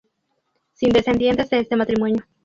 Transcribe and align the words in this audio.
Sin 0.73 0.89
descendientes 0.93 1.51
de 1.51 1.59
este 1.59 1.75
matrimonio. 1.75 2.25